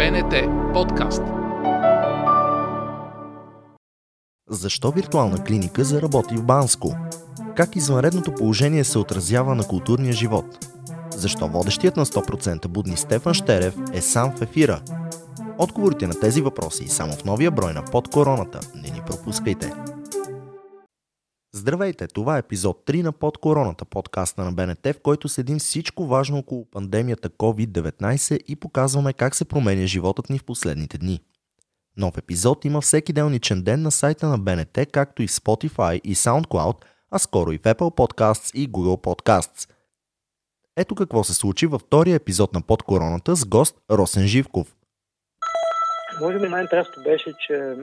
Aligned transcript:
БНТ 0.00 0.34
подкаст. 0.72 1.22
Защо 4.50 4.90
виртуална 4.90 5.44
клиника 5.44 5.84
заработи 5.84 6.36
в 6.36 6.44
Банско? 6.44 6.96
Как 7.56 7.76
извънредното 7.76 8.34
положение 8.34 8.84
се 8.84 8.98
отразява 8.98 9.54
на 9.54 9.64
културния 9.64 10.12
живот? 10.12 10.66
Защо 11.10 11.48
водещият 11.48 11.96
на 11.96 12.06
100% 12.06 12.68
будни 12.68 12.96
Стефан 12.96 13.34
Щерев 13.34 13.74
е 13.92 14.00
сам 14.00 14.32
в 14.36 14.42
ефира? 14.42 14.80
Отговорите 15.58 16.06
на 16.06 16.20
тези 16.20 16.40
въпроси 16.40 16.88
само 16.88 17.12
в 17.12 17.24
новия 17.24 17.50
брой 17.50 17.72
на 17.72 17.84
Под 17.84 18.08
короната. 18.08 18.60
Не 18.74 18.90
ни 18.90 19.00
пропускайте! 19.06 19.72
Здравейте, 21.60 22.06
това 22.06 22.36
е 22.36 22.38
епизод 22.38 22.86
3 22.86 23.02
на 23.02 23.12
Под 23.12 23.38
короната, 23.38 23.84
подкаста 23.84 24.44
на 24.44 24.52
БНТ, 24.52 24.86
в 24.86 25.00
който 25.02 25.28
следим 25.28 25.58
всичко 25.58 26.06
важно 26.06 26.38
около 26.38 26.64
пандемията 26.70 27.30
COVID-19 27.30 28.42
и 28.48 28.56
показваме 28.56 29.12
как 29.12 29.34
се 29.34 29.44
променя 29.44 29.86
животът 29.86 30.30
ни 30.30 30.38
в 30.38 30.44
последните 30.44 30.98
дни. 30.98 31.20
Нов 31.96 32.18
епизод 32.18 32.64
има 32.64 32.80
всеки 32.80 33.12
делничен 33.12 33.62
ден 33.62 33.82
на 33.82 33.90
сайта 33.90 34.28
на 34.28 34.38
БНТ, 34.38 34.78
както 34.92 35.22
и 35.22 35.26
в 35.26 35.30
Spotify 35.30 36.00
и 36.00 36.14
SoundCloud, 36.14 36.84
а 37.10 37.18
скоро 37.18 37.52
и 37.52 37.58
в 37.58 37.62
Apple 37.62 37.96
Podcasts 37.96 38.54
и 38.54 38.68
Google 38.72 39.02
Podcasts. 39.02 39.70
Ето 40.76 40.94
какво 40.94 41.24
се 41.24 41.34
случи 41.34 41.66
във 41.66 41.82
втория 41.82 42.14
епизод 42.14 42.54
на 42.54 42.62
Под 42.62 42.82
короната 42.82 43.36
с 43.36 43.44
гост 43.44 43.76
Росен 43.90 44.26
Живков. 44.26 44.76
Може 46.20 46.38
би 46.38 46.48
най-интересното 46.48 47.02
беше, 47.02 47.32
че 47.46 47.74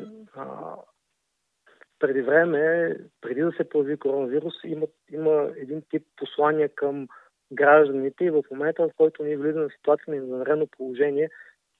преди 1.99 2.21
време, 2.21 2.95
преди 3.21 3.41
да 3.41 3.51
се 3.51 3.69
появи 3.69 3.97
коронавирус, 3.97 4.53
има, 4.63 4.87
има 5.11 5.51
един 5.57 5.81
тип 5.89 6.03
послания 6.15 6.69
към 6.69 7.07
гражданите 7.51 8.25
и 8.25 8.29
в 8.29 8.43
момента, 8.51 8.83
в 8.83 8.91
който 8.97 9.23
ние 9.23 9.37
влизаме 9.37 9.69
в 9.69 9.73
ситуация 9.73 10.05
на 10.07 10.15
извънредно 10.15 10.67
положение, 10.67 11.29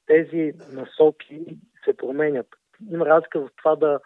тези 0.06 0.54
насоки 0.72 1.58
се 1.86 1.98
променят. 1.98 2.48
Има 2.92 3.06
разлика 3.06 3.40
в 3.40 3.50
това 3.58 3.76
да 3.76 4.00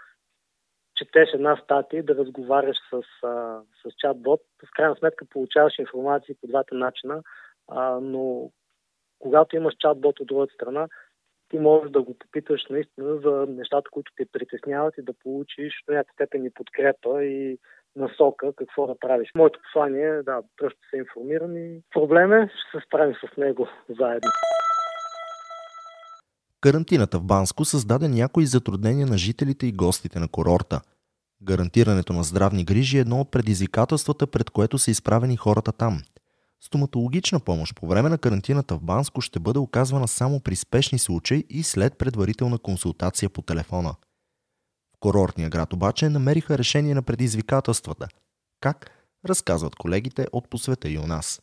четеш 0.96 1.30
една 1.34 1.58
статия 1.64 2.04
да 2.04 2.16
разговаряш 2.16 2.78
с, 2.90 3.04
а, 3.24 3.62
с 3.84 3.92
чат-бот. 3.92 4.42
В 4.66 4.72
крайна 4.76 4.96
сметка 4.96 5.26
получаваш 5.26 5.80
информация 5.80 6.36
по 6.42 6.48
двата 6.48 6.76
начина, 6.76 7.24
а, 7.68 8.00
но 8.02 8.52
когато 9.20 9.56
имаш 9.56 9.74
чат-бот 9.74 10.20
от 10.20 10.28
другата 10.28 10.54
страна, 10.54 10.88
ти 11.52 11.60
можеш 11.60 11.92
да 11.92 12.02
го 12.02 12.18
попиташ 12.20 12.62
наистина 12.70 13.20
за 13.26 13.46
нещата, 13.50 13.90
които 13.92 14.12
те 14.18 14.26
притесняват 14.32 14.94
и 14.98 15.02
да 15.02 15.14
получиш 15.24 15.74
до 15.88 15.94
някаква 15.94 16.14
степен 16.14 16.46
и 16.46 16.54
подкрепа 16.54 17.24
и 17.24 17.58
насока 17.96 18.54
какво 18.56 18.88
да 18.88 19.00
правиш. 19.00 19.30
Моето 19.36 19.60
послание 19.64 20.08
е 20.08 20.24
да, 20.24 20.42
просто 20.58 20.80
се 20.90 20.98
информирам 20.98 21.58
и 21.58 21.82
проблем 21.94 22.34
е, 22.34 22.48
ще 22.48 22.78
се 22.78 22.86
справим 22.86 23.16
с 23.16 23.38
него 23.38 23.68
заедно. 24.00 24.30
Карантината 26.62 27.20
в 27.20 27.26
Банско 27.26 27.66
създаде 27.66 28.08
някои 28.08 28.46
затруднения 28.46 29.08
на 29.08 29.18
жителите 29.18 29.68
и 29.68 29.72
гостите 29.72 30.20
на 30.20 30.28
курорта. 30.32 30.82
Гарантирането 31.44 32.14
на 32.14 32.24
здравни 32.24 32.66
грижи 32.66 32.98
е 32.98 33.02
едно 33.02 33.22
от 33.22 33.32
предизвикателствата, 33.32 34.28
пред 34.28 34.50
което 34.50 34.78
са 34.78 34.92
изправени 34.92 35.38
хората 35.38 35.72
там– 35.72 35.94
Стоматологична 36.64 37.40
помощ 37.40 37.76
по 37.76 37.88
време 37.88 38.10
на 38.10 38.18
карантината 38.18 38.76
в 38.76 38.82
Банско 38.82 39.22
ще 39.22 39.40
бъде 39.40 39.60
оказвана 39.60 40.08
само 40.08 40.40
при 40.40 40.56
спешни 40.56 41.00
случаи 41.00 41.46
и 41.50 41.64
след 41.64 41.98
предварителна 41.98 42.60
консултация 42.60 43.30
по 43.30 43.42
телефона. 43.42 43.96
В 44.96 45.00
курортния 45.00 45.50
град 45.50 45.74
обаче 45.74 46.10
намериха 46.10 46.58
решение 46.58 46.96
на 46.96 47.04
предизвикателствата. 47.04 48.08
Как? 48.60 48.92
Разказват 49.26 49.76
колегите 49.76 50.28
от 50.32 50.50
посвета 50.50 50.90
и 50.90 50.98
у 50.98 51.08
нас. 51.08 51.42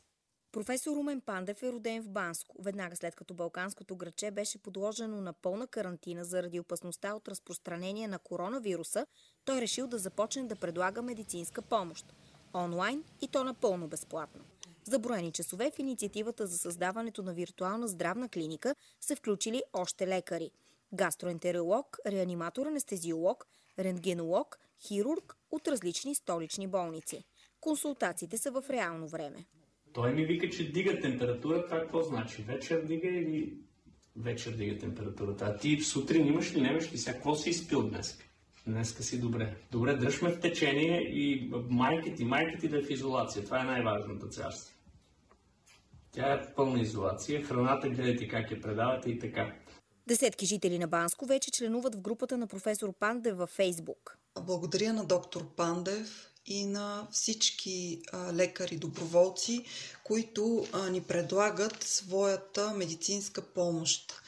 Професор 0.52 0.96
Румен 0.96 1.20
Пандев 1.20 1.62
е 1.62 1.72
роден 1.72 2.02
в 2.02 2.08
Банско, 2.08 2.56
веднага 2.62 2.96
след 2.96 3.14
като 3.14 3.34
Балканското 3.34 3.96
граче 3.96 4.30
беше 4.30 4.58
подложено 4.58 5.20
на 5.20 5.32
пълна 5.32 5.66
карантина 5.66 6.24
заради 6.24 6.60
опасността 6.60 7.14
от 7.14 7.28
разпространение 7.28 8.08
на 8.08 8.18
коронавируса, 8.18 9.06
той 9.44 9.60
решил 9.60 9.86
да 9.86 9.98
започне 9.98 10.44
да 10.44 10.56
предлага 10.56 11.02
медицинска 11.02 11.62
помощ. 11.62 12.14
Онлайн 12.54 13.04
и 13.20 13.28
то 13.28 13.44
напълно 13.44 13.88
безплатно. 13.88 14.40
За 14.88 14.98
броени 14.98 15.32
часове 15.32 15.70
в 15.70 15.78
инициативата 15.78 16.46
за 16.46 16.58
създаването 16.58 17.22
на 17.22 17.34
виртуална 17.34 17.88
здравна 17.88 18.28
клиника 18.28 18.74
са 19.00 19.16
включили 19.16 19.62
още 19.72 20.06
лекари– 20.06 20.50
гастроентеролог, 20.92 21.98
реаниматор-анестезиолог, 22.06 23.46
рентгенолог, 23.78 24.58
хирург 24.88 25.36
от 25.50 25.68
различни 25.68 26.14
столични 26.14 26.66
болници. 26.66 27.24
Консултациите 27.60 28.38
са 28.38 28.50
в 28.50 28.64
реално 28.70 29.08
време. 29.08 29.44
Той 29.92 30.12
ми 30.12 30.24
вика, 30.24 30.50
че 30.50 30.72
дига 30.72 31.00
температура. 31.00 31.64
Това 31.64 31.80
какво 31.80 32.02
значи? 32.02 32.42
Вечер 32.42 32.82
дига 32.82 33.08
или 33.08 33.54
вечер 34.16 34.52
дига 34.52 34.78
температурата? 34.78 35.44
А 35.44 35.56
ти 35.56 35.80
сутрин 35.80 36.26
имаш 36.26 36.54
ли, 36.54 36.60
немаш 36.60 36.92
ли 36.92 36.98
сега? 36.98 37.14
Какво 37.14 37.34
си 37.34 37.50
изпил 37.50 37.88
днес? 37.88 38.18
Днеска 38.66 39.02
си 39.02 39.20
добре. 39.20 39.56
Добре, 39.70 39.96
дръжме 39.96 40.30
в 40.30 40.40
течение 40.40 41.00
и 41.00 41.52
майките 41.68 42.24
майка 42.24 42.58
ти 42.58 42.68
да 42.68 42.78
е 42.78 42.82
в 42.82 42.90
изолация. 42.90 43.44
Това 43.44 43.60
е 43.60 43.64
най-важната 43.64 44.28
царство. 44.28 44.77
Тя 46.12 46.32
е 46.32 46.42
в 46.42 46.54
пълна 46.56 46.80
изолация. 46.80 47.44
Храната 47.44 47.88
гледайте 47.88 48.28
как 48.28 48.50
я 48.50 48.60
предавате 48.60 49.10
и 49.10 49.18
така. 49.18 49.52
Десетки 50.08 50.46
жители 50.46 50.78
на 50.78 50.86
Банско 50.86 51.26
вече 51.26 51.50
членуват 51.50 51.94
в 51.94 52.00
групата 52.00 52.38
на 52.38 52.46
професор 52.46 52.92
Пандев 52.92 53.36
във 53.36 53.50
Фейсбук. 53.50 54.18
Благодаря 54.40 54.92
на 54.92 55.04
доктор 55.04 55.46
Пандев 55.56 56.30
и 56.46 56.66
на 56.66 57.08
всички 57.10 58.02
а, 58.12 58.32
лекари 58.32 58.76
доброволци, 58.76 59.64
които 60.04 60.66
ни 60.90 61.00
предлагат 61.00 61.82
своята 61.82 62.74
медицинска 62.74 63.42
помощ. 63.42 64.22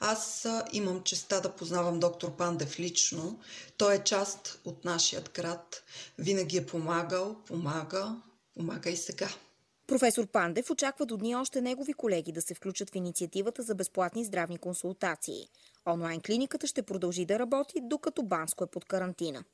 Аз 0.00 0.46
имам 0.72 1.02
честа 1.02 1.40
да 1.40 1.52
познавам 1.52 2.00
доктор 2.00 2.36
Пандев 2.36 2.78
лично. 2.80 3.40
Той 3.76 3.94
е 3.94 4.04
част 4.04 4.60
от 4.64 4.84
нашия 4.84 5.22
град. 5.34 5.84
Винаги 6.18 6.56
е 6.56 6.66
помагал, 6.66 7.36
помага, 7.46 8.16
помага 8.54 8.90
и 8.90 8.96
сега. 8.96 9.28
Професор 9.86 10.26
Пандев 10.26 10.70
очаква 10.70 11.06
до 11.06 11.16
дни 11.16 11.36
още 11.36 11.60
негови 11.60 11.92
колеги 11.92 12.32
да 12.32 12.42
се 12.42 12.54
включат 12.54 12.90
в 12.90 12.96
инициативата 12.96 13.62
за 13.62 13.74
безплатни 13.74 14.24
здравни 14.24 14.58
консултации. 14.58 15.46
Онлайн 15.86 16.20
клиниката 16.20 16.66
ще 16.66 16.82
продължи 16.82 17.24
да 17.24 17.38
работи, 17.38 17.74
докато 17.82 18.22
Банско 18.22 18.64
е 18.64 18.66
под 18.66 18.84
карантина. 18.84 19.44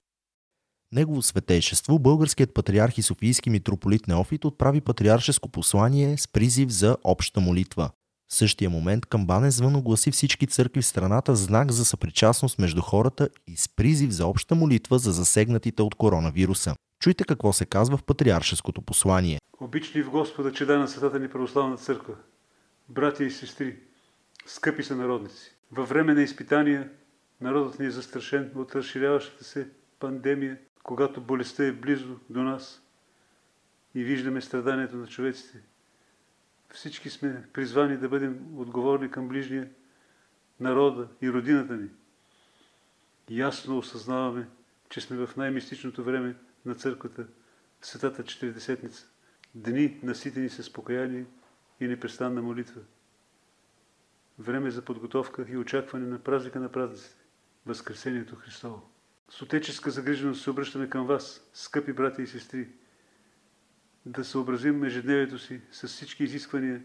Негово 0.93 1.23
светейшество, 1.23 1.99
българският 1.99 2.55
патриарх 2.55 2.99
и 2.99 3.03
Софийски 3.03 3.51
митрополит 3.51 4.09
Неофит 4.09 4.45
отправи 4.45 4.81
патриаршеско 4.81 5.49
послание 5.49 6.19
с 6.19 6.29
призив 6.29 6.71
за 6.71 6.97
обща 7.05 7.41
молитва. 7.41 7.91
В 8.29 8.35
същия 8.35 8.71
момент 8.71 9.07
камбанен 9.07 9.51
звън 9.51 9.77
огласи 9.77 10.11
всички 10.11 10.47
църкви 10.47 10.83
в 10.83 10.87
страната 10.87 11.33
в 11.33 11.37
знак 11.37 11.73
за 11.73 11.85
съпричастност 11.85 12.59
между 12.59 12.81
хората 12.81 13.29
и 13.47 13.57
с 13.57 13.69
призив 13.69 14.11
за 14.11 14.27
обща 14.27 14.55
молитва 14.55 14.99
за 14.99 15.13
засегнатите 15.13 15.83
от 15.83 15.95
коронавируса. 15.95 16.75
Чуйте 17.03 17.25
какво 17.25 17.53
се 17.53 17.67
казва 17.67 17.97
в 17.97 18.05
патриаршеското 18.05 18.83
послание. 18.83 19.39
Обични 19.61 20.03
в 20.03 20.11
Господа 20.11 20.53
чеда 20.53 20.79
на 20.79 20.89
Светата 20.89 21.19
ни 21.19 21.29
православна 21.29 21.77
църква, 21.77 22.15
братя 22.89 23.25
и 23.25 23.31
сестри, 23.31 23.79
скъпи 24.47 24.83
са 24.83 24.97
народници. 24.97 25.57
Във 25.73 25.89
време 25.89 26.15
на 26.15 26.23
изпитания 26.23 26.91
народът 27.41 27.79
ни 27.79 27.87
е 27.87 27.91
застрашен 27.91 28.53
от 28.55 28.75
разширяващата 28.75 29.45
се 29.45 29.69
пандемия, 29.99 30.59
когато 30.83 31.21
болестта 31.21 31.65
е 31.65 31.73
близо 31.73 32.17
до 32.31 32.43
нас 32.43 32.83
и 33.95 34.05
виждаме 34.05 34.41
страданието 34.41 34.97
на 34.97 35.07
човеците. 35.07 35.59
Всички 36.73 37.11
сме 37.11 37.45
призвани 37.53 37.97
да 37.97 38.09
бъдем 38.09 38.47
отговорни 38.57 39.11
към 39.11 39.29
ближния, 39.29 39.69
народа 40.61 41.09
и 41.23 41.33
родината 41.33 41.73
ни. 41.73 41.89
Ясно 43.31 43.79
осъзнаваме, 43.79 44.47
че 44.93 45.01
сме 45.01 45.27
в 45.27 45.37
най-мистичното 45.37 46.05
време 46.05 46.37
на 46.65 46.75
църквата, 46.75 47.27
Светата 47.81 48.25
Четиридесетница. 48.25 49.07
Дни 49.55 50.01
наситени 50.03 50.49
с 50.49 50.73
покаяние 50.73 51.27
и 51.81 51.87
непрестанна 51.87 52.43
молитва. 52.43 52.81
Време 54.39 54.71
за 54.71 54.83
подготовка 54.83 55.47
и 55.49 55.57
очакване 55.57 56.07
на 56.07 56.19
празника 56.19 56.61
на 56.61 56.73
празниците, 56.73 57.25
Възкресението 57.67 58.37
Христово. 58.37 58.91
С 59.31 59.43
отеческа 59.43 59.91
загриженост 59.91 60.43
се 60.43 60.51
обръщаме 60.51 60.91
към 60.91 61.07
вас, 61.07 61.51
скъпи 61.55 61.93
брати 61.93 62.23
и 62.23 62.27
сестри, 62.27 62.69
да 64.07 64.25
съобразим 64.25 64.85
ежедневието 64.85 65.39
си 65.39 65.61
с 65.71 65.89
всички 65.89 66.25
изисквания 66.25 66.83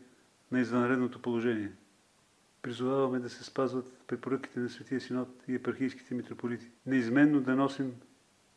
на 0.51 0.59
извънредното 0.59 1.21
положение. 1.21 1.71
Призоваваме 2.61 3.19
да 3.19 3.29
се 3.29 3.43
спазват 3.43 3.97
препоръките 4.07 4.59
на 4.59 4.69
Светия 4.69 5.01
Синод 5.01 5.43
и 5.47 5.55
епархийските 5.55 6.15
митрополити. 6.15 6.69
Неизменно 6.85 7.41
да 7.41 7.55
носим 7.55 7.93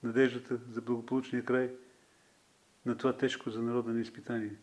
надеждата 0.02 0.60
за 0.70 0.80
благополучния 0.80 1.44
край 1.44 1.70
на 2.86 2.96
това 2.96 3.16
тежко 3.16 3.50
за 3.50 3.62
народа 3.62 3.92
ни 3.92 4.00
изпитание. 4.00 4.56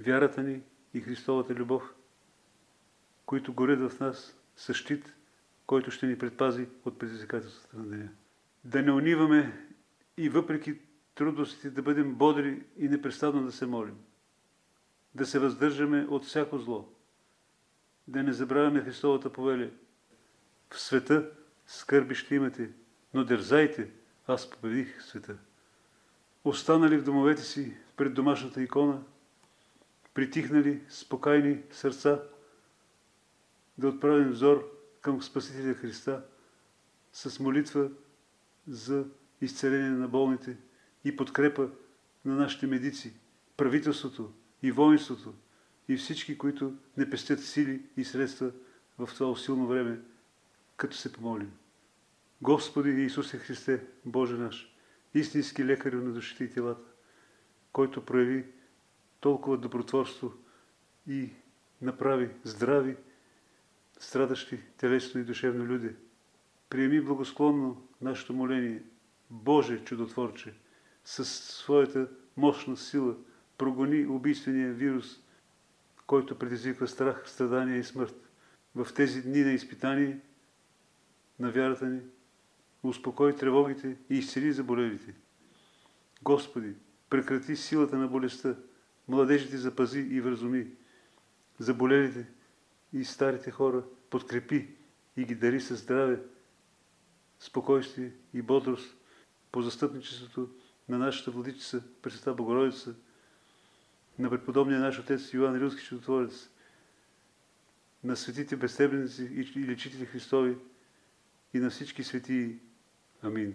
Вярата 0.00 0.42
ни 0.42 0.62
и 0.94 1.00
Христовата 1.00 1.54
любов, 1.54 1.94
които 3.26 3.52
горят 3.52 3.90
в 3.90 4.00
нас, 4.00 4.36
са 4.56 4.74
щит, 4.74 5.14
който 5.66 5.90
ще 5.90 6.06
ни 6.06 6.18
предпази 6.18 6.68
от 6.84 6.98
предизвикателствата 6.98 7.78
на 7.78 7.84
деня. 7.84 8.08
Да 8.64 8.82
не 8.82 8.92
униваме 8.92 9.66
и 10.16 10.28
въпреки 10.28 10.78
трудностите 11.14 11.70
да 11.70 11.82
бъдем 11.82 12.14
бодри 12.14 12.62
и 12.76 12.88
непрестанно 12.88 13.44
да 13.44 13.52
се 13.52 13.66
молим. 13.66 13.96
Да 15.14 15.26
се 15.26 15.38
въздържаме 15.38 16.06
от 16.10 16.24
всяко 16.24 16.58
зло. 16.58 16.88
да 18.08 18.22
не 18.22 18.32
забравяме 18.32 18.80
Христовата 18.80 19.32
повеля. 19.32 19.70
В 20.70 20.80
света 20.80 21.30
скърби 21.66 22.14
ще 22.14 22.34
имате, 22.34 22.70
но 23.14 23.24
дързайте, 23.24 23.90
аз 24.26 24.50
победих 24.50 25.02
света. 25.02 25.36
Останали 26.44 26.96
в 26.96 27.04
домовете 27.04 27.42
си 27.42 27.76
пред 27.96 28.14
домашната 28.14 28.62
икона, 28.62 29.02
притихнали 30.14 30.82
спокойни 30.88 31.62
сърца, 31.70 32.22
да 33.78 33.88
отправим 33.88 34.30
взор 34.30 34.72
към 35.00 35.22
Спасителя 35.22 35.74
Христа 35.74 36.24
с 37.12 37.40
молитва 37.40 37.90
за 38.68 39.04
изцеление 39.40 39.90
на 39.90 40.08
болните 40.08 40.56
и 41.04 41.16
подкрепа 41.16 41.70
на 42.24 42.34
нашите 42.34 42.66
медици, 42.66 43.12
правителството 43.56 44.32
и 44.62 44.72
воинството 44.72 45.34
и 45.88 45.96
всички, 45.96 46.38
които 46.38 46.74
не 46.96 47.10
пестят 47.10 47.44
сили 47.44 47.82
и 47.96 48.04
средства 48.04 48.50
в 48.98 49.10
това 49.14 49.30
усилно 49.30 49.66
време, 49.66 50.00
като 50.76 50.96
се 50.96 51.12
помолим. 51.12 51.52
Господи 52.42 52.90
Иисусе 52.90 53.38
Христе, 53.38 53.86
Боже 54.04 54.36
наш, 54.36 54.74
истински 55.14 55.64
лекар 55.64 55.92
на 55.92 56.12
душите 56.12 56.44
и 56.44 56.50
телата, 56.50 56.90
който 57.72 58.04
прояви 58.04 58.44
толкова 59.20 59.58
добротворство 59.58 60.32
и 61.08 61.30
направи 61.82 62.30
здрави, 62.44 62.96
страдащи 63.98 64.60
телесно 64.76 65.20
и 65.20 65.24
душевно 65.24 65.64
люди. 65.64 65.94
Приеми 66.70 67.00
благосклонно 67.00 67.88
нашето 68.00 68.32
моление, 68.32 68.82
Боже 69.30 69.84
чудотворче, 69.84 70.54
със 71.04 71.28
своята 71.28 72.08
мощна 72.36 72.76
сила 72.76 73.16
прогони 73.58 74.06
убийствения 74.06 74.72
вирус, 74.72 75.20
който 76.06 76.38
предизвиква 76.38 76.88
страх, 76.88 77.22
страдания 77.26 77.78
и 77.78 77.84
смърт. 77.84 78.30
В 78.74 78.94
тези 78.94 79.22
дни 79.22 79.40
на 79.40 79.52
изпитание 79.52 80.20
на 81.38 81.50
вярата 81.50 81.86
ни, 81.86 82.00
успокой 82.82 83.36
тревогите 83.36 83.96
и 84.10 84.14
изцели 84.14 84.52
заболелите. 84.52 85.14
Господи, 86.22 86.74
прекрати 87.10 87.56
силата 87.56 87.96
на 87.96 88.08
болестта, 88.08 88.56
младежите 89.08 89.56
запази 89.56 90.00
и 90.00 90.20
вразуми, 90.20 90.66
заболелите 91.58 92.26
и 92.92 93.04
старите 93.04 93.50
хора 93.50 93.84
подкрепи 94.10 94.74
и 95.16 95.24
ги 95.24 95.34
дари 95.34 95.60
със 95.60 95.80
здраве, 95.80 96.22
спокойствие 97.40 98.12
и 98.34 98.42
бодрост 98.42 98.96
по 99.52 99.62
застъпничеството 99.62 100.50
на 100.88 100.98
нашата 100.98 101.30
владичица 101.30 101.82
Пресвета 102.02 102.34
Богородица, 102.34 102.94
на 104.18 104.30
преподобния 104.30 104.80
наш 104.80 104.98
отец 104.98 105.32
Йоан 105.32 105.56
Рилски 105.56 105.84
чудотворец, 105.84 106.50
на 108.04 108.16
светите 108.16 108.56
безстебеници 108.56 109.22
и 109.22 109.66
лечители 109.66 110.06
Христови 110.06 110.56
и 111.54 111.58
на 111.58 111.70
всички 111.70 112.04
светии. 112.04 112.58
Амин. 113.22 113.54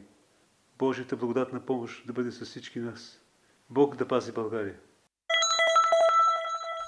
Божията 0.80 1.16
благодатна 1.16 1.66
помощ 1.66 2.08
да 2.08 2.14
бъде 2.14 2.32
с 2.32 2.46
всички 2.46 2.80
нас. 2.80 3.22
Бог 3.70 3.96
да 3.96 4.08
пази 4.08 4.32
България. 4.32 4.76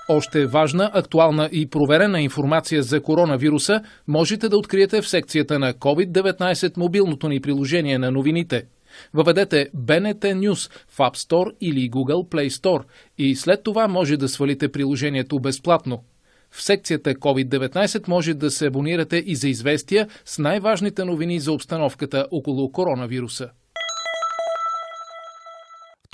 Още 0.09 0.45
важна, 0.45 0.91
актуална 0.93 1.49
и 1.51 1.69
проверена 1.69 2.21
информация 2.21 2.83
за 2.83 3.03
коронавируса 3.03 3.81
можете 4.07 4.49
да 4.49 4.57
откриете 4.57 5.01
в 5.01 5.07
секцията 5.07 5.59
на 5.59 5.73
COVID-19 5.73 6.77
мобилното 6.77 7.29
ни 7.29 7.41
приложение 7.41 7.97
на 7.97 8.11
новините. 8.11 8.67
Въведете 9.13 9.69
BNT 9.75 10.19
News 10.19 10.71
в 10.89 10.97
App 10.97 11.15
Store 11.15 11.55
или 11.61 11.91
Google 11.91 12.29
Play 12.29 12.49
Store 12.49 12.83
и 13.17 13.35
след 13.35 13.63
това 13.63 13.87
може 13.87 14.17
да 14.17 14.29
свалите 14.29 14.71
приложението 14.71 15.39
безплатно. 15.39 16.03
В 16.55 16.63
секцията 16.63 17.15
COVID-19 17.15 18.07
може 18.07 18.33
да 18.33 18.51
се 18.51 18.65
абонирате 18.65 19.23
и 19.25 19.35
за 19.35 19.49
известия 19.49 20.07
с 20.25 20.37
най-важните 20.37 21.05
новини 21.05 21.39
за 21.39 21.51
обстановката 21.51 22.27
около 22.31 22.71
коронавируса 22.71 23.49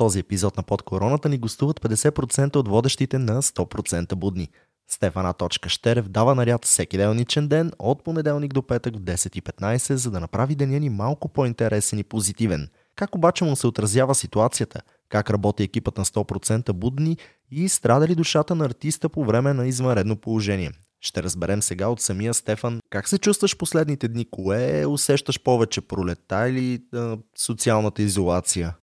този 0.01 0.19
епизод 0.19 0.57
на 0.57 0.63
под 0.63 0.81
короната 0.81 1.29
ни 1.29 1.37
гостуват 1.37 1.79
50% 1.79 2.55
от 2.55 2.67
водещите 2.67 3.17
на 3.17 3.41
100% 3.41 4.15
будни. 4.15 4.49
Стефана 4.87 5.33
Штерев 5.67 6.09
дава 6.09 6.35
наряд 6.35 6.65
всеки 6.65 6.97
делничен 6.97 7.47
ден 7.47 7.71
от 7.79 8.03
понеделник 8.03 8.53
до 8.53 8.61
петък 8.61 8.95
в 8.95 9.01
10.15, 9.01 9.93
за 9.93 10.11
да 10.11 10.19
направи 10.19 10.55
деня 10.55 10.79
ни 10.79 10.89
малко 10.89 11.29
по-интересен 11.29 11.99
и 11.99 12.03
позитивен. 12.03 12.67
Как 12.95 13.15
обаче 13.15 13.43
му 13.43 13.55
се 13.55 13.67
отразява 13.67 14.15
ситуацията? 14.15 14.81
Как 15.09 15.29
работи 15.29 15.63
екипът 15.63 15.97
на 15.97 16.05
100% 16.05 16.71
будни 16.71 17.17
и 17.51 17.69
страда 17.69 18.07
ли 18.07 18.15
душата 18.15 18.55
на 18.55 18.65
артиста 18.65 19.09
по 19.09 19.25
време 19.25 19.53
на 19.53 19.67
извънредно 19.67 20.15
положение? 20.15 20.71
Ще 21.01 21.23
разберем 21.23 21.61
сега 21.61 21.87
от 21.87 22.01
самия 22.01 22.33
Стефан 22.33 22.79
как 22.89 23.07
се 23.07 23.17
чувстваш 23.17 23.57
последните 23.57 24.07
дни, 24.07 24.25
кое 24.31 24.85
усещаш 24.85 25.39
повече 25.43 25.81
пролета 25.81 26.49
или 26.49 26.81
а, 26.93 27.17
социалната 27.35 28.01
изолация? 28.01 28.75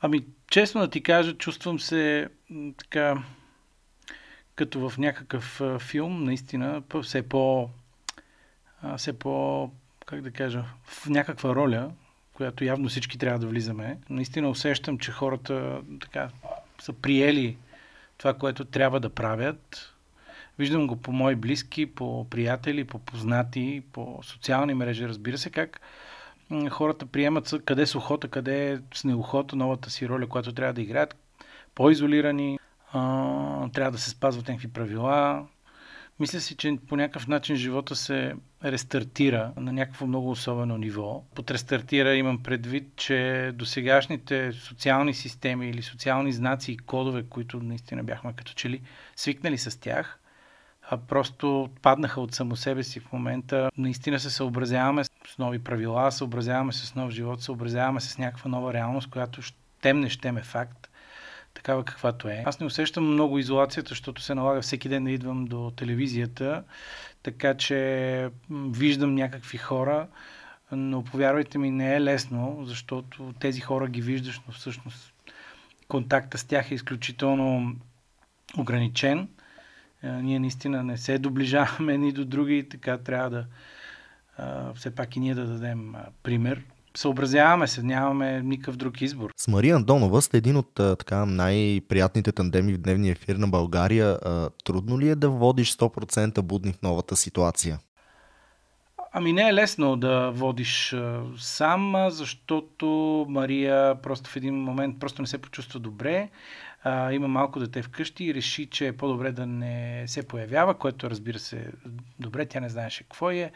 Ами, 0.00 0.24
честно 0.50 0.80
да 0.80 0.90
ти 0.90 1.02
кажа, 1.02 1.34
чувствам 1.34 1.80
се 1.80 2.28
така, 2.76 3.22
като 4.54 4.88
в 4.88 4.98
някакъв 4.98 5.62
филм, 5.78 6.24
наистина, 6.24 6.82
все 7.02 7.22
по, 7.22 7.68
все 8.96 9.18
по, 9.18 9.70
как 10.06 10.20
да 10.20 10.30
кажа, 10.30 10.64
в 10.84 11.08
някаква 11.08 11.54
роля, 11.54 11.90
която 12.32 12.64
явно 12.64 12.88
всички 12.88 13.18
трябва 13.18 13.38
да 13.38 13.46
влизаме. 13.46 13.98
Наистина 14.10 14.50
усещам, 14.50 14.98
че 14.98 15.12
хората 15.12 15.80
така 16.00 16.30
са 16.80 16.92
приели 16.92 17.56
това, 18.18 18.34
което 18.34 18.64
трябва 18.64 19.00
да 19.00 19.10
правят. 19.10 19.94
Виждам 20.58 20.86
го 20.86 20.96
по 20.96 21.12
мои 21.12 21.34
близки, 21.34 21.86
по 21.86 22.26
приятели, 22.30 22.84
по 22.84 22.98
познати, 22.98 23.82
по 23.92 24.20
социални 24.22 24.74
мрежи, 24.74 25.08
разбира 25.08 25.38
се, 25.38 25.50
как 25.50 25.80
хората 26.70 27.06
приемат 27.06 27.54
къде 27.64 27.86
с 27.86 27.94
охота, 27.94 28.28
къде 28.28 28.80
с 28.94 29.04
неохота 29.04 29.56
новата 29.56 29.90
си 29.90 30.08
роля, 30.08 30.26
която 30.26 30.52
трябва 30.52 30.72
да 30.72 30.82
играят. 30.82 31.16
По-изолирани, 31.74 32.58
трябва 33.72 33.90
да 33.90 33.98
се 33.98 34.10
спазват 34.10 34.48
някакви 34.48 34.68
правила. 34.68 35.46
Мисля 36.20 36.40
си, 36.40 36.56
че 36.56 36.76
по 36.88 36.96
някакъв 36.96 37.28
начин 37.28 37.56
живота 37.56 37.96
се 37.96 38.34
рестартира 38.64 39.52
на 39.56 39.72
някакво 39.72 40.06
много 40.06 40.30
особено 40.30 40.78
ниво. 40.78 41.24
Под 41.34 41.50
рестартира 41.50 42.14
имам 42.14 42.42
предвид, 42.42 42.96
че 42.96 43.50
досегашните 43.54 44.52
социални 44.52 45.14
системи 45.14 45.68
или 45.68 45.82
социални 45.82 46.32
знаци 46.32 46.72
и 46.72 46.76
кодове, 46.76 47.22
които 47.22 47.60
наистина 47.60 48.04
бяхме 48.04 48.32
като 48.32 48.52
че 48.52 48.70
ли 48.70 48.82
свикнали 49.16 49.58
с 49.58 49.80
тях, 49.80 50.18
а 50.90 50.96
просто 50.96 51.70
паднаха 51.82 52.20
от 52.20 52.34
само 52.34 52.56
себе 52.56 52.82
си 52.82 53.00
в 53.00 53.12
момента. 53.12 53.70
Наистина 53.76 54.20
се 54.20 54.30
съобразяваме 54.30 55.04
с 55.04 55.38
нови 55.38 55.58
правила, 55.58 56.12
съобразяваме 56.12 56.72
се 56.72 56.86
с 56.86 56.94
нов 56.94 57.10
живот, 57.10 57.42
съобразяваме 57.42 58.00
се 58.00 58.08
с 58.08 58.18
някаква 58.18 58.50
нова 58.50 58.72
реалност, 58.72 59.10
която 59.10 59.42
щем 59.42 60.00
не 60.00 60.10
щем 60.10 60.36
е 60.36 60.42
факт, 60.42 60.87
такава 61.58 61.84
каквато 61.84 62.28
е. 62.28 62.42
Аз 62.46 62.60
не 62.60 62.66
усещам 62.66 63.12
много 63.12 63.38
изолацията, 63.38 63.88
защото 63.88 64.22
се 64.22 64.34
налага 64.34 64.60
всеки 64.62 64.88
ден 64.88 65.04
да 65.04 65.10
идвам 65.10 65.44
до 65.44 65.72
телевизията, 65.76 66.64
така 67.22 67.54
че 67.54 68.30
виждам 68.50 69.14
някакви 69.14 69.58
хора, 69.58 70.06
но 70.72 71.04
повярвайте 71.04 71.58
ми, 71.58 71.70
не 71.70 71.96
е 71.96 72.00
лесно, 72.00 72.58
защото 72.64 73.34
тези 73.40 73.60
хора 73.60 73.88
ги 73.88 74.00
виждаш, 74.00 74.40
но 74.46 74.52
всъщност 74.52 75.12
контакта 75.88 76.38
с 76.38 76.44
тях 76.44 76.70
е 76.70 76.74
изключително 76.74 77.76
ограничен 78.58 79.28
ние 80.02 80.38
наистина 80.38 80.82
не 80.82 80.98
се 80.98 81.18
доближаваме 81.18 81.98
ни 81.98 82.12
до 82.12 82.24
други 82.24 82.68
така 82.70 82.98
трябва 82.98 83.30
да 83.30 83.46
все 84.74 84.94
пак 84.94 85.16
и 85.16 85.20
ние 85.20 85.34
да 85.34 85.46
дадем 85.46 85.94
пример. 86.22 86.62
Съобразяваме 86.98 87.66
се, 87.66 87.82
нямаме 87.82 88.42
никакъв 88.42 88.76
друг 88.76 89.00
избор. 89.00 89.30
С 89.36 89.48
Мария 89.48 89.76
Андонова 89.76 90.22
сте 90.22 90.36
един 90.36 90.56
от 90.56 90.70
така 90.74 91.26
най-приятните 91.26 92.32
тандеми 92.32 92.72
в 92.74 92.78
дневния 92.78 93.12
ефир 93.12 93.36
на 93.36 93.48
България. 93.48 94.18
Трудно 94.64 95.00
ли 95.00 95.08
е 95.08 95.14
да 95.14 95.30
водиш 95.30 95.76
100% 95.76 96.42
будни 96.42 96.72
в 96.72 96.82
новата 96.82 97.16
ситуация? 97.16 97.78
Ами 99.12 99.32
не 99.32 99.48
е 99.48 99.54
лесно 99.54 99.96
да 99.96 100.30
водиш 100.30 100.96
сам, 101.38 101.94
защото 102.10 102.86
Мария 103.28 104.02
просто 104.02 104.30
в 104.30 104.36
един 104.36 104.54
момент 104.54 105.00
просто 105.00 105.22
не 105.22 105.28
се 105.28 105.38
почувства 105.38 105.80
добре 105.80 106.28
а, 106.84 107.12
има 107.12 107.28
малко 107.28 107.58
дете 107.58 107.82
вкъщи 107.82 108.24
и 108.24 108.34
реши, 108.34 108.66
че 108.66 108.86
е 108.86 108.96
по-добре 108.96 109.32
да 109.32 109.46
не 109.46 110.04
се 110.06 110.28
появява, 110.28 110.74
което 110.74 111.10
разбира 111.10 111.38
се 111.38 111.70
добре, 112.18 112.46
тя 112.46 112.60
не 112.60 112.68
знаеше 112.68 113.04
какво 113.04 113.30
е 113.30 113.52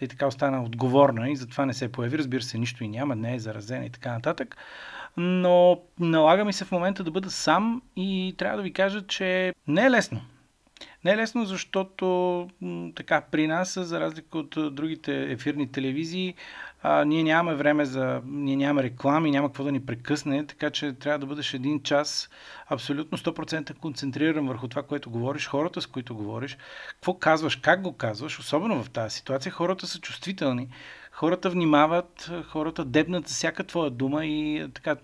и 0.00 0.08
така 0.08 0.26
остана 0.26 0.62
отговорна 0.64 1.30
и 1.30 1.36
затова 1.36 1.66
не 1.66 1.74
се 1.74 1.92
появи, 1.92 2.18
разбира 2.18 2.42
се, 2.42 2.58
нищо 2.58 2.84
и 2.84 2.88
няма, 2.88 3.16
не 3.16 3.34
е 3.34 3.38
заразена 3.38 3.86
и 3.86 3.90
така 3.90 4.12
нататък. 4.12 4.56
Но 5.16 5.80
налага 6.00 6.44
ми 6.44 6.52
се 6.52 6.64
в 6.64 6.72
момента 6.72 7.04
да 7.04 7.10
бъда 7.10 7.30
сам 7.30 7.82
и 7.96 8.34
трябва 8.38 8.56
да 8.56 8.62
ви 8.62 8.72
кажа, 8.72 9.06
че 9.06 9.54
не 9.68 9.84
е 9.84 9.90
лесно. 9.90 10.20
Не 11.04 11.12
е 11.12 11.16
лесно, 11.16 11.44
защото 11.44 12.48
така, 12.94 13.20
при 13.20 13.46
нас, 13.46 13.78
за 13.80 14.00
разлика 14.00 14.38
от 14.38 14.74
другите 14.74 15.32
ефирни 15.32 15.72
телевизии, 15.72 16.34
а, 16.82 17.04
ние 17.04 17.22
нямаме 17.22 17.56
време 17.56 17.84
за... 17.84 18.22
Ние 18.26 18.56
нямаме 18.56 18.82
реклами, 18.82 19.30
няма 19.30 19.48
какво 19.48 19.64
да 19.64 19.72
ни 19.72 19.86
прекъсне, 19.86 20.46
така 20.46 20.70
че 20.70 20.92
трябва 20.92 21.18
да 21.18 21.26
бъдеш 21.26 21.54
един 21.54 21.82
час 21.82 22.30
абсолютно 22.68 23.18
100% 23.18 23.74
концентриран 23.74 24.46
върху 24.46 24.68
това, 24.68 24.82
което 24.82 25.10
говориш, 25.10 25.46
хората, 25.46 25.80
с 25.80 25.86
които 25.86 26.14
говориш, 26.16 26.56
какво 26.88 27.14
казваш, 27.14 27.56
как 27.56 27.82
го 27.82 27.92
казваш, 27.92 28.38
особено 28.38 28.82
в 28.82 28.90
тази 28.90 29.16
ситуация. 29.16 29.52
Хората 29.52 29.86
са 29.86 30.00
чувствителни, 30.00 30.68
хората 31.12 31.50
внимават, 31.50 32.30
хората 32.48 32.84
дебнат 32.84 33.28
за 33.28 33.34
всяка 33.34 33.64
твоя 33.64 33.90
дума 33.90 34.26
и 34.26 34.66
така, 34.74 34.96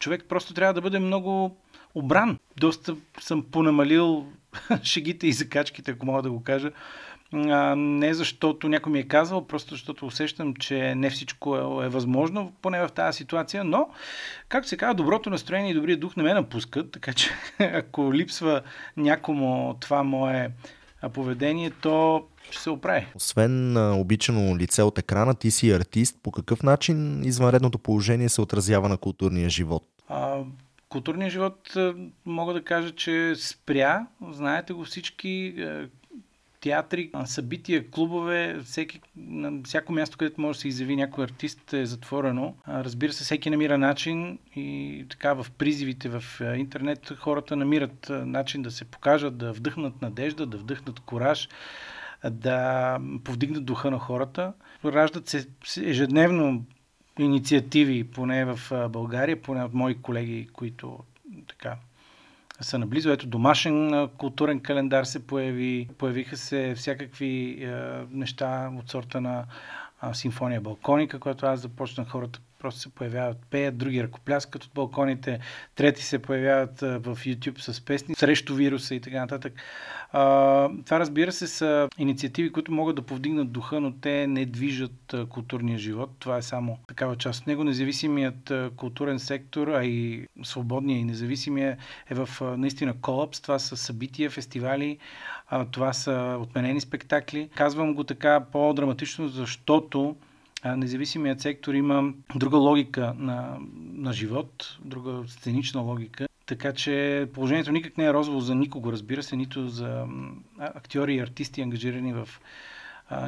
човек 0.00 0.24
просто 0.28 0.54
трябва 0.54 0.74
да 0.74 0.80
бъде 0.80 0.98
много 0.98 1.56
обран. 1.94 2.38
Доста 2.56 2.96
съм 3.20 3.42
понамалил 3.42 4.26
шегите 4.82 5.26
и 5.26 5.32
закачките, 5.32 5.90
ако 5.90 6.06
мога 6.06 6.22
да 6.22 6.30
го 6.30 6.42
кажа. 6.42 6.70
А, 7.32 7.74
не 7.76 8.14
защото 8.14 8.68
някой 8.68 8.92
ми 8.92 8.98
е 8.98 9.08
казал, 9.08 9.46
просто 9.46 9.74
защото 9.74 10.06
усещам, 10.06 10.54
че 10.54 10.94
не 10.94 11.10
всичко 11.10 11.56
е, 11.56 11.60
е 11.60 11.88
възможно, 11.88 12.52
поне 12.62 12.80
в 12.80 12.88
тази 12.88 13.16
ситуация, 13.16 13.64
но, 13.64 13.88
както 14.48 14.68
се 14.68 14.76
казва, 14.76 14.94
доброто 14.94 15.30
настроение 15.30 15.70
и 15.70 15.74
добрия 15.74 15.96
дух 15.96 16.16
не 16.16 16.22
ме 16.22 16.34
напускат, 16.34 16.90
така 16.90 17.12
че 17.12 17.30
ако 17.58 18.14
липсва 18.14 18.62
някому 18.96 19.76
това 19.80 20.02
мое 20.02 20.50
поведение, 21.08 21.70
то 21.70 22.24
ще 22.50 22.62
се 22.62 22.70
оправи. 22.70 23.06
Освен 23.14 23.76
обичано 24.00 24.56
лице 24.56 24.82
от 24.82 24.98
екрана, 24.98 25.34
ти 25.34 25.50
си 25.50 25.70
артист. 25.70 26.16
По 26.22 26.30
какъв 26.30 26.62
начин 26.62 27.24
извънредното 27.24 27.78
положение 27.78 28.28
се 28.28 28.40
отразява 28.40 28.88
на 28.88 28.96
културния 28.96 29.50
живот? 29.50 29.84
А, 30.08 30.38
културният 30.90 31.32
живот 31.32 31.76
мога 32.26 32.52
да 32.52 32.64
кажа, 32.64 32.90
че 32.90 33.34
спря. 33.36 34.06
Знаете 34.30 34.72
го 34.72 34.84
всички 34.84 35.54
театри, 36.60 37.10
събития, 37.24 37.90
клубове, 37.90 38.60
всеки, 38.64 39.00
на 39.16 39.62
всяко 39.64 39.92
място, 39.92 40.18
където 40.18 40.40
може 40.40 40.56
да 40.56 40.60
се 40.60 40.68
изяви 40.68 40.96
някой 40.96 41.24
артист 41.24 41.72
е 41.72 41.86
затворено. 41.86 42.54
Разбира 42.68 43.12
се, 43.12 43.24
всеки 43.24 43.50
намира 43.50 43.78
начин 43.78 44.38
и 44.56 45.06
така 45.10 45.34
в 45.34 45.46
призивите 45.58 46.08
в 46.08 46.40
интернет 46.56 47.12
хората 47.18 47.56
намират 47.56 48.06
начин 48.10 48.62
да 48.62 48.70
се 48.70 48.84
покажат, 48.84 49.38
да 49.38 49.52
вдъхнат 49.52 50.02
надежда, 50.02 50.46
да 50.46 50.58
вдъхнат 50.58 51.00
кораж, 51.00 51.48
да 52.30 52.98
повдигнат 53.24 53.64
духа 53.64 53.90
на 53.90 53.98
хората. 53.98 54.52
Раждат 54.84 55.28
се 55.28 55.46
ежедневно 55.76 56.64
инициативи, 57.22 58.04
поне 58.04 58.44
в 58.44 58.88
България, 58.88 59.42
поне 59.42 59.64
от 59.64 59.74
мои 59.74 59.94
колеги, 60.02 60.48
които 60.52 60.98
така 61.48 61.76
са 62.60 62.78
наблизо. 62.78 63.10
Ето 63.10 63.26
домашен 63.26 64.08
културен 64.18 64.60
календар 64.60 65.04
се 65.04 65.26
появи, 65.26 65.88
появиха 65.98 66.36
се 66.36 66.74
всякакви 66.76 67.64
е, 67.64 67.70
неща 68.10 68.72
от 68.78 68.90
сорта 68.90 69.20
на 69.20 69.44
симфония 70.12 70.60
Балконика, 70.60 71.18
която 71.18 71.46
аз 71.46 71.60
започнах 71.60 72.08
хората 72.08 72.40
просто 72.60 72.80
се 72.80 72.88
появяват, 72.88 73.36
пеят, 73.50 73.78
други 73.78 74.02
ръкопляскат 74.02 74.64
от 74.64 74.70
балконите, 74.74 75.40
трети 75.74 76.02
се 76.02 76.18
появяват 76.18 76.80
в 76.80 77.16
YouTube 77.16 77.58
с 77.58 77.84
песни 77.84 78.14
срещу 78.14 78.54
вируса 78.54 78.94
и 78.94 79.00
така 79.00 79.20
нататък. 79.20 79.52
А, 80.12 80.22
това 80.84 81.00
разбира 81.00 81.32
се 81.32 81.46
са 81.46 81.88
инициативи, 81.98 82.52
които 82.52 82.72
могат 82.72 82.96
да 82.96 83.02
повдигнат 83.02 83.52
духа, 83.52 83.80
но 83.80 83.92
те 83.92 84.26
не 84.26 84.46
движат 84.46 85.14
културния 85.28 85.78
живот. 85.78 86.10
Това 86.18 86.36
е 86.36 86.42
само 86.42 86.78
такава 86.88 87.16
част 87.16 87.40
от 87.40 87.46
него. 87.46 87.64
Независимият 87.64 88.52
културен 88.76 89.18
сектор, 89.18 89.68
а 89.68 89.84
и 89.84 90.26
свободния 90.42 90.98
и 90.98 91.04
независимия 91.04 91.76
е 92.10 92.14
в 92.14 92.28
наистина 92.56 92.94
колапс. 93.00 93.40
Това 93.40 93.58
са 93.58 93.76
събития, 93.76 94.30
фестивали, 94.30 94.98
това 95.70 95.92
са 95.92 96.38
отменени 96.40 96.80
спектакли. 96.80 97.48
Казвам 97.54 97.94
го 97.94 98.04
така 98.04 98.40
по-драматично, 98.52 99.28
защото 99.28 100.16
независимият 100.64 101.40
сектор 101.40 101.74
има 101.74 102.12
друга 102.36 102.56
логика 102.56 103.14
на, 103.18 103.58
на 103.76 104.12
живот, 104.12 104.78
друга 104.84 105.22
сценична 105.28 105.80
логика. 105.80 106.26
Така 106.46 106.72
че 106.72 107.26
положението 107.34 107.72
никак 107.72 107.98
не 107.98 108.04
е 108.04 108.12
розово 108.12 108.40
за 108.40 108.54
никого, 108.54 108.92
разбира 108.92 109.22
се, 109.22 109.36
нито 109.36 109.68
за 109.68 110.06
актьори 110.58 111.14
и 111.14 111.20
артисти, 111.20 111.60
ангажирани 111.60 112.12
в, 112.12 112.28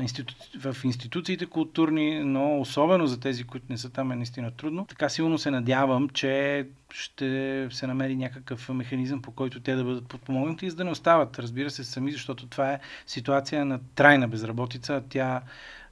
институ... 0.01 0.35
в 0.61 0.77
институциите 0.85 1.47
културни, 1.47 2.25
но 2.25 2.61
особено 2.61 3.07
за 3.07 3.21
тези, 3.21 3.45
които 3.45 3.67
не 3.71 3.79
са 3.79 3.91
там, 3.91 4.12
е 4.12 4.17
наистина 4.17 4.51
трудно. 4.51 4.87
Така 4.87 5.09
силно 5.09 5.39
се 5.39 5.51
надявам, 5.51 6.09
че 6.09 6.67
ще 6.91 7.69
се 7.71 7.87
намери 7.87 8.17
някакъв 8.17 8.69
механизъм, 8.69 9.23
по 9.23 9.31
който 9.31 9.61
те 9.61 9.75
да 9.75 9.85
бъдат 9.85 10.09
подпомогнати 10.09 10.67
и 10.67 10.71
за 10.71 10.77
да 10.77 10.85
не 10.85 10.91
остават, 10.91 11.39
разбира 11.39 11.71
се, 11.71 11.85
сами, 11.85 12.12
защото 12.12 12.47
това 12.47 12.73
е 12.73 12.81
ситуация 13.07 13.65
на 13.65 13.81
трайна 13.95 14.29
безработица. 14.29 15.03
Тя 15.09 15.41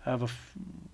в 0.06 0.30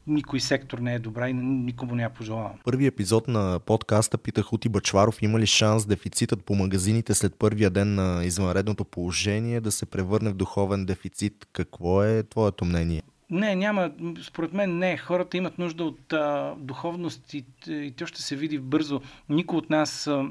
никой 0.06 0.40
сектор 0.40 0.78
не 0.78 0.94
е 0.94 0.98
добра 0.98 1.28
и 1.28 1.32
никому 1.32 1.94
не 1.94 2.02
я 2.02 2.10
пожелавам. 2.10 2.52
Първи 2.64 2.86
епизод 2.86 3.28
на 3.28 3.60
подкаста 3.66 4.18
питах 4.18 4.52
Ути 4.52 4.68
Бачваров 4.68 5.22
има 5.22 5.38
ли 5.38 5.46
шанс 5.46 5.86
дефицитът 5.86 6.44
по 6.44 6.54
магазините 6.54 7.14
след 7.14 7.34
първия 7.34 7.70
ден 7.70 7.94
на 7.94 8.24
извънредното 8.24 8.84
положение 8.84 9.60
да 9.60 9.72
се 9.72 9.86
превърне 9.86 10.30
в 10.30 10.34
духовен 10.34 10.86
дефицит. 10.86 11.46
Какво 11.52 12.02
е 12.02 12.22
твоето 12.22 12.64
мнение? 12.64 13.02
Не, 13.30 13.56
няма. 13.56 13.90
Според 14.22 14.52
мен 14.52 14.78
не. 14.78 14.96
Хората 14.96 15.36
имат 15.36 15.58
нужда 15.58 15.84
от 15.84 16.12
а, 16.12 16.54
духовност 16.58 17.34
и, 17.34 17.44
и 17.68 17.92
то 17.96 18.06
ще 18.06 18.22
се 18.22 18.36
види 18.36 18.58
бързо. 18.58 19.00
Никой 19.28 19.58
от 19.58 19.70
нас 19.70 20.06
а, 20.06 20.24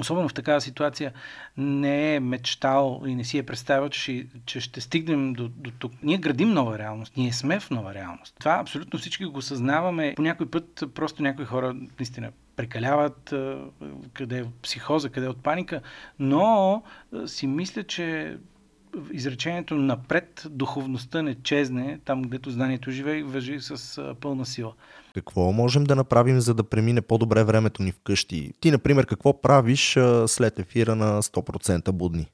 особено 0.00 0.28
в 0.28 0.34
такава 0.34 0.60
ситуация, 0.60 1.12
не 1.56 2.14
е 2.14 2.20
мечтал 2.20 3.02
и 3.06 3.14
не 3.14 3.24
си 3.24 3.38
е 3.38 3.42
представил, 3.42 3.88
че, 3.88 4.26
че 4.46 4.60
ще 4.60 4.80
стигнем 4.80 5.32
до, 5.32 5.48
до 5.48 5.70
тук. 5.70 5.92
Ние 6.02 6.18
градим 6.18 6.52
нова 6.52 6.78
реалност. 6.78 7.16
Ние 7.16 7.32
сме 7.32 7.60
в 7.60 7.70
нова 7.70 7.94
реалност. 7.94 8.34
Това 8.38 8.58
абсолютно 8.60 8.98
всички 8.98 9.24
го 9.24 9.42
съзнаваме. 9.42 10.14
По 10.16 10.22
някой 10.22 10.50
път 10.50 10.84
просто 10.94 11.22
някои 11.22 11.44
хора 11.44 11.76
наистина 11.98 12.30
прекаляват 12.56 13.34
къде 14.12 14.38
е 14.38 14.44
психоза, 14.62 15.10
къде 15.10 15.26
е 15.26 15.30
от 15.30 15.42
паника, 15.42 15.80
но 16.18 16.82
си 17.26 17.46
мисля, 17.46 17.82
че 17.82 18.36
изречението 19.12 19.74
напред 19.74 20.46
духовността 20.50 21.22
не 21.22 21.34
чезне, 21.34 21.98
там 22.04 22.22
където 22.22 22.50
знанието 22.50 22.90
живее, 22.90 23.22
въжи 23.22 23.56
с 23.60 24.00
пълна 24.20 24.46
сила. 24.46 24.72
Какво 25.14 25.52
можем 25.52 25.84
да 25.84 25.96
направим, 25.96 26.40
за 26.40 26.54
да 26.54 26.64
премине 26.64 27.00
по-добре 27.00 27.44
времето 27.44 27.82
ни 27.82 27.92
вкъщи? 27.92 28.52
Ти, 28.60 28.70
например, 28.70 29.06
какво 29.06 29.40
правиш 29.40 29.98
след 30.26 30.58
ефира 30.58 30.96
на 30.96 31.22
100% 31.22 31.92
будни? 31.92 32.26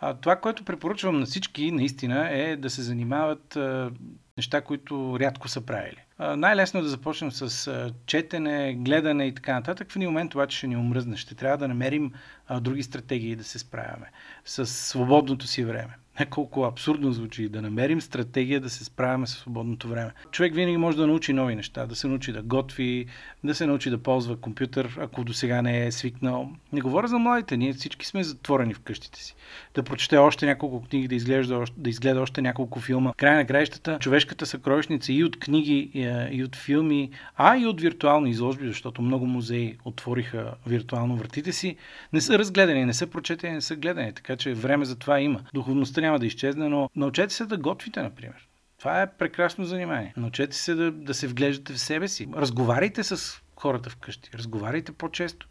А, 0.00 0.14
това, 0.14 0.36
което 0.36 0.64
препоръчвам 0.64 1.20
на 1.20 1.26
всички, 1.26 1.70
наистина, 1.70 2.28
е 2.30 2.56
да 2.56 2.70
се 2.70 2.82
занимават 2.82 3.56
а, 3.56 3.90
неща, 4.36 4.60
които 4.60 5.16
рядко 5.20 5.48
са 5.48 5.60
правили. 5.60 6.04
А, 6.18 6.36
най-лесно 6.36 6.80
е 6.80 6.82
да 6.82 6.88
започнем 6.88 7.32
с 7.32 7.66
а, 7.66 7.92
четене, 8.06 8.74
гледане 8.74 9.26
и 9.26 9.34
така 9.34 9.54
нататък. 9.54 9.92
В 9.92 9.96
един 9.96 10.08
момент 10.08 10.34
обаче 10.34 10.56
ще 10.56 10.66
ни 10.66 10.76
омръзне. 10.76 11.16
Ще 11.16 11.34
трябва 11.34 11.58
да 11.58 11.68
намерим 11.68 12.12
а, 12.46 12.60
други 12.60 12.82
стратегии 12.82 13.36
да 13.36 13.44
се 13.44 13.58
справяме 13.58 14.10
с 14.44 14.66
свободното 14.66 15.46
си 15.46 15.64
време. 15.64 15.96
Не 16.20 16.26
колко 16.26 16.62
абсурдно 16.62 17.12
звучи 17.12 17.48
да 17.48 17.62
намерим 17.62 18.00
стратегия 18.00 18.60
да 18.60 18.70
се 18.70 18.84
справяме 18.84 19.26
с 19.26 19.30
свободното 19.30 19.88
време. 19.88 20.10
Човек 20.30 20.54
винаги 20.54 20.76
може 20.76 20.96
да 20.96 21.06
научи 21.06 21.32
нови 21.32 21.54
неща, 21.54 21.86
да 21.86 21.96
се 21.96 22.08
научи 22.08 22.32
да 22.32 22.42
готви, 22.42 23.06
да 23.44 23.54
се 23.54 23.66
научи 23.66 23.90
да 23.90 23.98
ползва 23.98 24.36
компютър, 24.36 24.96
ако 25.00 25.24
до 25.24 25.32
сега 25.32 25.62
не 25.62 25.86
е 25.86 25.92
свикнал. 25.92 26.50
Не 26.72 26.80
говоря 26.80 27.08
за 27.08 27.18
младите, 27.18 27.56
ние 27.56 27.72
всички 27.72 28.06
сме 28.06 28.24
затворени 28.24 28.74
в 28.74 28.80
къщите 28.80 29.22
си. 29.22 29.34
Да 29.74 29.82
прочете 29.82 30.16
още 30.16 30.46
няколко 30.46 30.82
книги, 30.82 31.08
да 31.08 31.14
изгледа, 31.14 31.64
да 31.76 31.90
изгледа 31.90 32.20
още 32.20 32.42
няколко 32.42 32.80
филма. 32.80 33.12
Край 33.16 33.36
на 33.36 33.46
краищата, 33.46 33.98
човешката 33.98 34.46
съкровищница 34.46 35.12
и 35.12 35.24
от 35.24 35.38
книги, 35.38 35.90
и 36.30 36.44
от 36.44 36.56
филми, 36.56 37.10
а 37.36 37.56
и 37.56 37.66
от 37.66 37.80
виртуални 37.80 38.30
изложби, 38.30 38.66
защото 38.66 39.02
много 39.02 39.26
музеи 39.26 39.78
отвориха 39.84 40.54
виртуално 40.66 41.16
вратите 41.16 41.52
си, 41.52 41.76
не 42.12 42.20
са 42.20 42.38
разгледани, 42.38 42.84
не 42.84 42.94
са 42.94 43.06
прочетени, 43.06 43.54
не 43.54 43.60
са 43.60 43.76
гледани, 43.76 44.12
така 44.12 44.36
че 44.36 44.54
време 44.54 44.84
за 44.84 44.96
това 44.96 45.20
има. 45.20 45.40
Духовността 45.54 46.05
няма 46.06 46.18
да 46.18 46.26
изчезне, 46.26 46.68
но 46.68 46.90
научете 46.96 47.34
се 47.34 47.46
да 47.46 47.56
готвите, 47.56 48.02
например. 48.02 48.48
Това 48.78 49.02
е 49.02 49.12
прекрасно 49.12 49.64
занимание. 49.64 50.14
Научете 50.16 50.56
се 50.56 50.74
да, 50.74 50.92
да 50.92 51.14
се 51.14 51.26
вглеждате 51.26 51.72
в 51.72 51.80
себе 51.80 52.08
си. 52.08 52.28
Разговаряйте 52.36 53.04
с 53.04 53.42
хората 53.56 53.90
вкъщи. 53.90 54.30
Разговаряйте 54.34 54.92
по-често. 54.92 55.48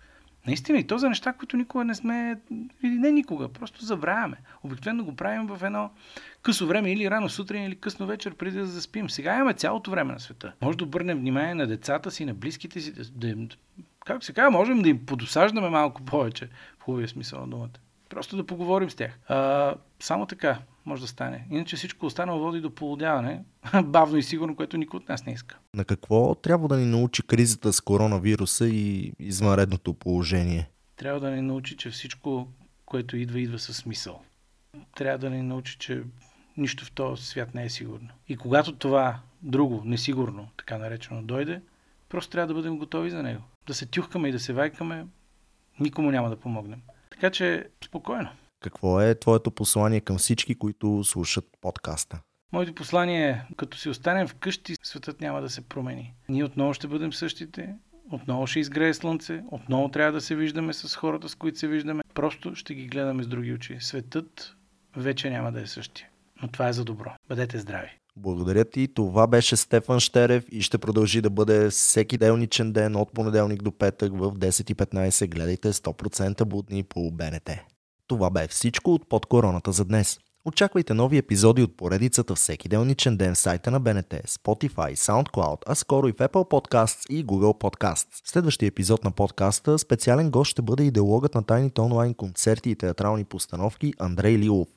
Наистина 0.47 0.79
и 0.79 0.87
то 0.87 0.97
за 0.97 1.09
неща, 1.09 1.33
които 1.33 1.57
никога 1.57 1.83
не 1.83 1.95
сме, 1.95 2.39
или 2.83 2.93
не 2.93 3.11
никога, 3.11 3.49
просто 3.49 3.85
забравяме. 3.85 4.37
Обикновено 4.63 5.03
го 5.03 5.15
правим 5.15 5.47
в 5.47 5.63
едно 5.63 5.91
късо 6.41 6.67
време, 6.67 6.91
или 6.91 7.09
рано 7.09 7.29
сутрин, 7.29 7.63
или 7.63 7.75
късно 7.75 8.07
вечер, 8.07 8.35
преди 8.35 8.57
да 8.57 8.65
заспим. 8.65 9.09
Сега 9.09 9.35
имаме 9.35 9.53
цялото 9.53 9.91
време 9.91 10.13
на 10.13 10.19
света. 10.19 10.53
Може 10.61 10.77
да 10.77 10.83
обърнем 10.83 11.19
внимание 11.19 11.53
на 11.53 11.67
децата 11.67 12.11
си, 12.11 12.25
на 12.25 12.33
близките 12.33 12.81
си, 12.81 12.93
да, 12.93 13.03
да 13.03 13.27
им, 13.27 13.49
как 14.05 14.23
се 14.23 14.33
казва, 14.33 14.51
можем 14.51 14.81
да 14.81 14.89
им 14.89 15.05
подосаждаме 15.05 15.69
малко 15.69 16.01
повече, 16.01 16.49
в 16.79 16.83
хубавия 16.83 17.07
смисъл 17.07 17.41
на 17.41 17.47
думата. 17.47 17.84
Просто 18.15 18.37
да 18.37 18.45
поговорим 18.45 18.89
с 18.89 18.95
тях. 18.95 19.19
А, 19.27 19.75
само 19.99 20.25
така 20.25 20.59
може 20.85 21.01
да 21.01 21.07
стане. 21.07 21.47
Иначе 21.51 21.75
всичко 21.75 22.05
останало 22.05 22.39
води 22.39 22.61
до 22.61 22.75
полудяване, 22.75 23.43
бавно 23.83 24.17
и 24.17 24.23
сигурно, 24.23 24.55
което 24.55 24.77
никой 24.77 24.97
от 24.97 25.09
нас 25.09 25.25
не 25.25 25.33
иска. 25.33 25.57
На 25.73 25.85
какво 25.85 26.35
трябва 26.35 26.67
да 26.67 26.77
ни 26.77 26.85
научи 26.85 27.23
кризата 27.23 27.73
с 27.73 27.81
коронавируса 27.81 28.67
и 28.67 29.13
извънредното 29.19 29.93
положение? 29.93 30.69
Трябва 30.95 31.19
да 31.19 31.31
ни 31.31 31.41
научи, 31.41 31.77
че 31.77 31.89
всичко, 31.89 32.47
което 32.85 33.17
идва, 33.17 33.39
идва 33.39 33.59
със 33.59 33.77
смисъл. 33.77 34.21
трябва 34.95 35.17
да 35.17 35.29
ни 35.29 35.41
научи, 35.41 35.77
че 35.79 36.03
нищо 36.57 36.85
в 36.85 36.91
този 36.91 37.25
свят 37.25 37.55
не 37.55 37.63
е 37.63 37.69
сигурно. 37.69 38.09
И 38.27 38.37
когато 38.37 38.75
това 38.75 39.19
друго, 39.41 39.81
несигурно, 39.85 40.47
така 40.57 40.77
наречено, 40.77 41.23
дойде, 41.23 41.61
просто 42.09 42.31
трябва 42.31 42.47
да 42.47 42.53
бъдем 42.53 42.77
готови 42.77 43.09
за 43.09 43.23
него. 43.23 43.41
Да 43.67 43.73
се 43.73 43.85
тюхкаме 43.85 44.29
и 44.29 44.31
да 44.31 44.39
се 44.39 44.53
вайкаме, 44.53 45.05
никому 45.79 46.11
няма 46.11 46.29
да 46.29 46.35
помогнем. 46.35 46.81
Така 47.15 47.29
че 47.29 47.69
спокойно. 47.85 48.29
Какво 48.59 49.01
е 49.01 49.19
твоето 49.19 49.51
послание 49.51 50.01
към 50.01 50.17
всички, 50.17 50.55
които 50.55 51.03
слушат 51.03 51.45
подкаста? 51.61 52.19
Моето 52.51 52.75
послание 52.75 53.29
е, 53.29 53.55
като 53.55 53.77
си 53.77 53.89
останем 53.89 54.27
вкъщи, 54.27 54.75
светът 54.83 55.21
няма 55.21 55.41
да 55.41 55.49
се 55.49 55.61
промени. 55.61 56.13
Ние 56.29 56.43
отново 56.43 56.73
ще 56.73 56.87
бъдем 56.87 57.13
същите, 57.13 57.75
отново 58.11 58.47
ще 58.47 58.59
изгрее 58.59 58.93
слънце, 58.93 59.43
отново 59.51 59.89
трябва 59.89 60.11
да 60.11 60.21
се 60.21 60.35
виждаме 60.35 60.73
с 60.73 60.95
хората, 60.95 61.29
с 61.29 61.35
които 61.35 61.59
се 61.59 61.67
виждаме. 61.67 62.03
Просто 62.13 62.55
ще 62.55 62.73
ги 62.75 62.87
гледаме 62.87 63.23
с 63.23 63.27
други 63.27 63.53
очи. 63.53 63.77
Светът 63.79 64.55
вече 64.95 65.29
няма 65.29 65.51
да 65.51 65.61
е 65.61 65.67
същия. 65.67 66.07
Но 66.41 66.47
това 66.47 66.67
е 66.67 66.73
за 66.73 66.85
добро. 66.85 67.11
Бъдете 67.29 67.59
здрави! 67.59 67.99
Благодаря 68.17 68.65
ти. 68.65 68.87
Това 68.93 69.27
беше 69.27 69.55
Стефан 69.55 69.99
Штерев 69.99 70.45
и 70.51 70.61
ще 70.61 70.77
продължи 70.77 71.21
да 71.21 71.29
бъде 71.29 71.69
всеки 71.69 72.17
делничен 72.17 72.73
ден 72.73 72.95
от 72.95 73.13
понеделник 73.13 73.63
до 73.63 73.71
петък 73.71 74.11
в 74.13 74.31
10.15. 74.31 75.27
Гледайте 75.27 75.73
100% 75.73 76.43
будни 76.45 76.83
по 76.83 77.11
БНТ. 77.11 77.49
Това 78.07 78.29
бе 78.29 78.47
всичко 78.47 78.93
от 78.93 79.09
под 79.09 79.25
короната 79.25 79.71
за 79.71 79.85
днес. 79.85 80.19
Очаквайте 80.47 80.93
нови 80.93 81.17
епизоди 81.17 81.63
от 81.63 81.77
поредицата 81.77 82.35
всеки 82.35 82.69
делничен 82.69 83.17
ден 83.17 83.35
в 83.35 83.37
сайта 83.37 83.71
на 83.71 83.79
БНТ, 83.79 84.13
Spotify, 84.27 84.95
SoundCloud, 84.95 85.57
а 85.67 85.75
скоро 85.75 86.07
и 86.07 86.11
в 86.11 86.15
Apple 86.15 86.49
Podcasts 86.49 87.09
и 87.09 87.25
Google 87.25 87.61
Podcasts. 87.61 88.25
В 88.25 88.29
следващия 88.29 88.67
епизод 88.67 89.03
на 89.03 89.11
подкаста 89.11 89.79
специален 89.79 90.31
гост 90.31 90.51
ще 90.51 90.61
бъде 90.61 90.83
идеологът 90.83 91.35
на 91.35 91.43
тайните 91.43 91.81
онлайн 91.81 92.13
концерти 92.13 92.69
и 92.69 92.75
театрални 92.75 93.23
постановки 93.23 93.93
Андрей 93.99 94.37
Лилов. 94.37 94.67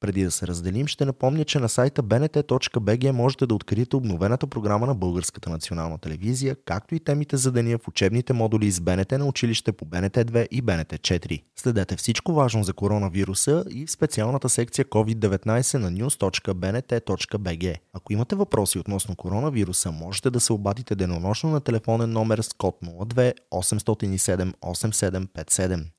Преди 0.00 0.24
да 0.24 0.30
се 0.30 0.46
разделим, 0.46 0.86
ще 0.86 1.04
напомня, 1.04 1.44
че 1.44 1.58
на 1.58 1.68
сайта 1.68 2.02
bnt.bg 2.02 3.10
можете 3.10 3.46
да 3.46 3.54
откриете 3.54 3.96
обновената 3.96 4.46
програма 4.46 4.86
на 4.86 4.94
Българската 4.94 5.50
национална 5.50 5.98
телевизия, 5.98 6.56
както 6.64 6.94
и 6.94 7.00
темите 7.00 7.36
за 7.36 7.52
деня 7.52 7.78
в 7.78 7.88
учебните 7.88 8.32
модули 8.32 8.70
с 8.70 8.80
БНТ 8.80 9.12
на 9.12 9.26
училище 9.26 9.72
по 9.72 9.84
БНТ 9.84 10.14
2 10.14 10.48
и 10.50 10.62
БНТ 10.62 10.92
4. 10.92 11.42
Следете 11.56 11.96
всичко 11.96 12.32
важно 12.32 12.64
за 12.64 12.72
коронавируса 12.72 13.64
и 13.70 13.86
в 13.86 13.90
специалната 13.90 14.48
секция 14.48 14.84
COVID-19 14.84 15.78
на 15.78 15.92
news.bnt.bg. 15.92 17.76
Ако 17.92 18.12
имате 18.12 18.36
въпроси 18.36 18.78
относно 18.78 19.16
коронавируса, 19.16 19.92
можете 19.92 20.30
да 20.30 20.40
се 20.40 20.52
обадите 20.52 20.94
денонощно 20.94 21.50
на 21.50 21.60
телефонен 21.60 22.12
номер 22.12 22.38
с 22.38 22.52
код 22.52 22.78
02 22.82 23.32
807 23.52 24.52
8757. 24.52 25.95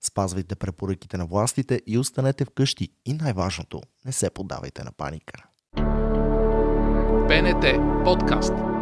Спазвайте 0.00 0.56
препоръките 0.56 1.16
на 1.16 1.26
властите 1.26 1.82
и 1.86 1.98
останете 1.98 2.44
вкъщи. 2.44 2.88
И 3.04 3.12
най-важното, 3.12 3.80
не 4.04 4.12
се 4.12 4.30
подавайте 4.30 4.84
на 4.84 4.92
паника. 4.92 5.42
БНТ 7.28 7.64
подкаст. 8.04 8.75